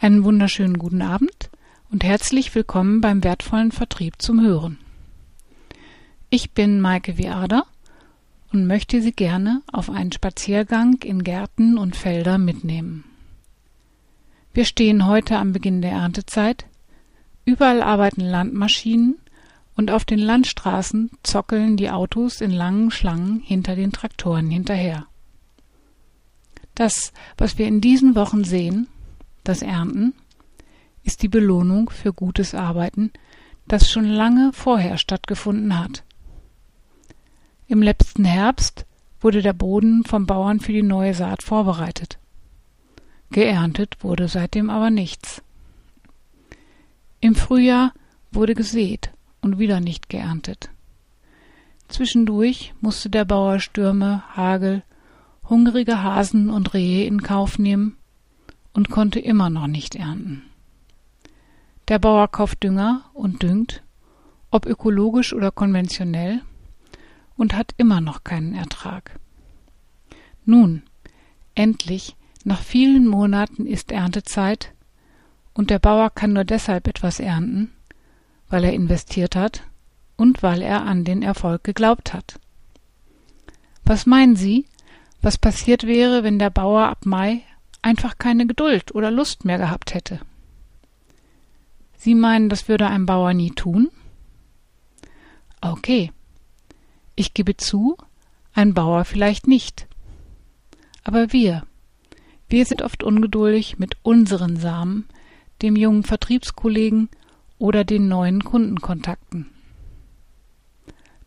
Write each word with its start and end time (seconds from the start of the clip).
Einen 0.00 0.22
wunderschönen 0.22 0.78
guten 0.78 1.02
Abend 1.02 1.50
und 1.90 2.04
herzlich 2.04 2.54
willkommen 2.54 3.00
beim 3.00 3.24
wertvollen 3.24 3.72
Vertrieb 3.72 4.22
zum 4.22 4.40
Hören. 4.40 4.78
Ich 6.30 6.52
bin 6.52 6.80
Maike 6.80 7.18
Viader 7.18 7.64
und 8.52 8.68
möchte 8.68 9.02
Sie 9.02 9.10
gerne 9.10 9.60
auf 9.72 9.90
einen 9.90 10.12
Spaziergang 10.12 11.02
in 11.02 11.24
Gärten 11.24 11.78
und 11.78 11.96
Felder 11.96 12.38
mitnehmen. 12.38 13.06
Wir 14.54 14.66
stehen 14.66 15.04
heute 15.04 15.36
am 15.36 15.52
Beginn 15.52 15.82
der 15.82 15.90
Erntezeit, 15.92 16.66
überall 17.44 17.82
arbeiten 17.82 18.20
Landmaschinen 18.20 19.16
und 19.74 19.90
auf 19.90 20.04
den 20.04 20.20
Landstraßen 20.20 21.10
zockeln 21.24 21.76
die 21.76 21.90
Autos 21.90 22.40
in 22.40 22.52
langen 22.52 22.92
Schlangen 22.92 23.40
hinter 23.40 23.74
den 23.74 23.90
Traktoren 23.90 24.48
hinterher. 24.48 25.08
Das, 26.76 27.12
was 27.36 27.58
wir 27.58 27.66
in 27.66 27.80
diesen 27.80 28.14
Wochen 28.14 28.44
sehen, 28.44 28.86
das 29.48 29.62
Ernten, 29.62 30.14
ist 31.02 31.22
die 31.22 31.28
Belohnung 31.28 31.90
für 31.90 32.12
gutes 32.12 32.54
Arbeiten, 32.54 33.12
das 33.66 33.90
schon 33.90 34.04
lange 34.04 34.52
vorher 34.52 34.98
stattgefunden 34.98 35.78
hat. 35.78 36.04
Im 37.66 37.82
letzten 37.82 38.24
Herbst 38.24 38.86
wurde 39.20 39.42
der 39.42 39.52
Boden 39.52 40.04
vom 40.04 40.26
Bauern 40.26 40.60
für 40.60 40.72
die 40.72 40.82
neue 40.82 41.14
Saat 41.14 41.42
vorbereitet. 41.42 42.18
Geerntet 43.30 43.96
wurde 44.00 44.28
seitdem 44.28 44.70
aber 44.70 44.90
nichts. 44.90 45.42
Im 47.20 47.34
Frühjahr 47.34 47.92
wurde 48.30 48.54
gesät 48.54 49.10
und 49.40 49.58
wieder 49.58 49.80
nicht 49.80 50.08
geerntet. 50.08 50.70
Zwischendurch 51.88 52.74
musste 52.80 53.10
der 53.10 53.24
Bauer 53.24 53.60
Stürme, 53.60 54.22
Hagel, 54.34 54.82
hungrige 55.48 56.02
Hasen 56.02 56.50
und 56.50 56.74
Rehe 56.74 57.06
in 57.06 57.22
Kauf 57.22 57.58
nehmen 57.58 57.97
und 58.78 58.90
konnte 58.90 59.18
immer 59.18 59.50
noch 59.50 59.66
nicht 59.66 59.96
ernten. 59.96 60.44
Der 61.88 61.98
Bauer 61.98 62.28
kauft 62.28 62.62
Dünger 62.62 63.10
und 63.12 63.42
düngt, 63.42 63.82
ob 64.52 64.66
ökologisch 64.66 65.32
oder 65.32 65.50
konventionell, 65.50 66.42
und 67.36 67.56
hat 67.56 67.74
immer 67.76 68.00
noch 68.00 68.22
keinen 68.22 68.54
Ertrag. 68.54 69.18
Nun, 70.44 70.84
endlich, 71.56 72.14
nach 72.44 72.62
vielen 72.62 73.08
Monaten 73.08 73.66
ist 73.66 73.90
Erntezeit, 73.90 74.72
und 75.54 75.70
der 75.70 75.80
Bauer 75.80 76.10
kann 76.10 76.32
nur 76.32 76.44
deshalb 76.44 76.86
etwas 76.86 77.18
ernten, 77.18 77.72
weil 78.48 78.62
er 78.62 78.74
investiert 78.74 79.34
hat 79.34 79.64
und 80.16 80.44
weil 80.44 80.62
er 80.62 80.82
an 80.82 81.02
den 81.02 81.22
Erfolg 81.22 81.64
geglaubt 81.64 82.14
hat. 82.14 82.38
Was 83.84 84.06
meinen 84.06 84.36
Sie, 84.36 84.66
was 85.20 85.36
passiert 85.36 85.84
wäre, 85.84 86.22
wenn 86.22 86.38
der 86.38 86.50
Bauer 86.50 86.86
ab 86.86 87.06
Mai 87.06 87.42
einfach 87.88 88.18
keine 88.18 88.46
Geduld 88.46 88.94
oder 88.94 89.10
Lust 89.10 89.46
mehr 89.46 89.56
gehabt 89.56 89.94
hätte. 89.94 90.20
Sie 91.96 92.14
meinen, 92.14 92.50
das 92.50 92.68
würde 92.68 92.86
ein 92.86 93.06
Bauer 93.06 93.32
nie 93.32 93.50
tun? 93.50 93.90
Okay. 95.62 96.12
Ich 97.16 97.32
gebe 97.32 97.56
zu, 97.56 97.96
ein 98.52 98.74
Bauer 98.74 99.06
vielleicht 99.06 99.48
nicht. 99.48 99.88
Aber 101.02 101.32
wir, 101.32 101.64
wir 102.50 102.66
sind 102.66 102.82
oft 102.82 103.02
ungeduldig 103.02 103.78
mit 103.78 103.96
unseren 104.02 104.58
Samen, 104.58 105.08
dem 105.62 105.74
jungen 105.74 106.04
Vertriebskollegen 106.04 107.08
oder 107.58 107.84
den 107.84 108.06
neuen 108.06 108.44
Kundenkontakten. 108.44 109.46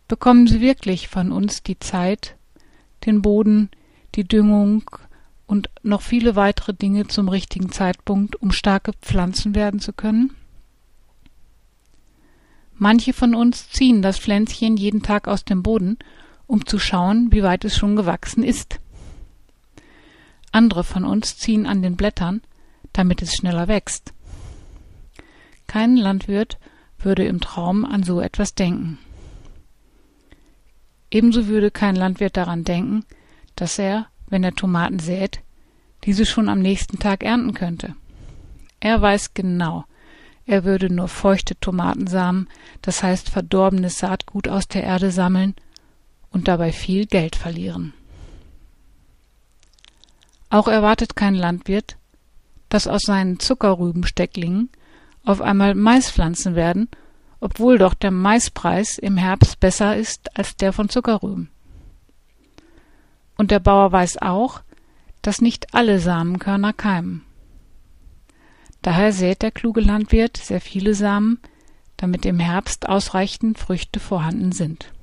Bekommen 0.07 0.45
Sie 0.45 0.61
wirklich 0.61 1.07
von 1.07 1.31
uns 1.31 1.63
die 1.63 1.79
Zeit, 1.79 2.37
den 3.05 3.23
Boden, 3.23 3.71
die 4.13 4.27
Düngung 4.27 4.83
und 5.51 5.69
noch 5.83 6.01
viele 6.01 6.37
weitere 6.37 6.73
Dinge 6.73 7.07
zum 7.07 7.27
richtigen 7.27 7.73
Zeitpunkt, 7.73 8.37
um 8.37 8.53
starke 8.53 8.93
Pflanzen 9.01 9.53
werden 9.53 9.81
zu 9.81 9.91
können? 9.91 10.33
Manche 12.75 13.11
von 13.11 13.35
uns 13.35 13.69
ziehen 13.69 14.01
das 14.01 14.17
Pflänzchen 14.17 14.77
jeden 14.77 15.03
Tag 15.03 15.27
aus 15.27 15.43
dem 15.43 15.61
Boden, 15.61 15.99
um 16.47 16.65
zu 16.65 16.79
schauen, 16.79 17.33
wie 17.33 17.43
weit 17.43 17.65
es 17.65 17.75
schon 17.75 17.97
gewachsen 17.97 18.43
ist. 18.45 18.79
Andere 20.53 20.85
von 20.85 21.03
uns 21.03 21.35
ziehen 21.35 21.65
an 21.65 21.81
den 21.81 21.97
Blättern, 21.97 22.41
damit 22.93 23.21
es 23.21 23.33
schneller 23.33 23.67
wächst. 23.67 24.13
Kein 25.67 25.97
Landwirt 25.97 26.59
würde 26.97 27.25
im 27.25 27.41
Traum 27.41 27.83
an 27.83 28.03
so 28.03 28.21
etwas 28.21 28.55
denken. 28.55 28.99
Ebenso 31.11 31.47
würde 31.47 31.71
kein 31.71 31.97
Landwirt 31.97 32.37
daran 32.37 32.63
denken, 32.63 33.03
dass 33.57 33.77
er, 33.77 34.07
wenn 34.31 34.43
er 34.43 34.55
Tomaten 34.55 34.97
sät, 34.97 35.41
diese 36.05 36.25
schon 36.25 36.49
am 36.49 36.59
nächsten 36.59 36.97
Tag 36.97 37.23
ernten 37.23 37.53
könnte. 37.53 37.95
Er 38.79 38.99
weiß 38.99 39.35
genau, 39.35 39.85
er 40.47 40.63
würde 40.63 40.91
nur 40.91 41.07
feuchte 41.07 41.55
Tomatensamen, 41.59 42.49
das 42.81 43.03
heißt 43.03 43.29
verdorbenes 43.29 43.99
Saatgut 43.99 44.47
aus 44.47 44.67
der 44.67 44.83
Erde 44.83 45.11
sammeln 45.11 45.53
und 46.31 46.47
dabei 46.47 46.71
viel 46.71 47.05
Geld 47.05 47.35
verlieren. 47.35 47.93
Auch 50.49 50.67
erwartet 50.67 51.15
kein 51.15 51.35
Landwirt, 51.35 51.97
dass 52.69 52.87
aus 52.87 53.03
seinen 53.03 53.39
Zuckerrübenstecklingen 53.39 54.69
auf 55.23 55.41
einmal 55.41 55.75
Maispflanzen 55.75 56.55
werden, 56.55 56.89
obwohl 57.39 57.77
doch 57.77 57.93
der 57.93 58.11
Maispreis 58.11 58.97
im 58.97 59.17
Herbst 59.17 59.59
besser 59.59 59.95
ist 59.95 60.35
als 60.37 60.55
der 60.55 60.73
von 60.73 60.89
Zuckerrüben. 60.89 61.49
Und 63.41 63.49
der 63.49 63.59
Bauer 63.59 63.91
weiß 63.91 64.21
auch, 64.21 64.61
dass 65.23 65.41
nicht 65.41 65.73
alle 65.73 65.97
Samenkörner 65.97 66.73
keimen. 66.73 67.25
Daher 68.83 69.13
sät 69.13 69.41
der 69.41 69.49
kluge 69.49 69.81
Landwirt 69.81 70.37
sehr 70.37 70.61
viele 70.61 70.93
Samen, 70.93 71.39
damit 71.97 72.27
im 72.27 72.37
Herbst 72.37 72.87
ausreichend 72.87 73.57
Früchte 73.57 73.99
vorhanden 73.99 74.51
sind. 74.51 74.93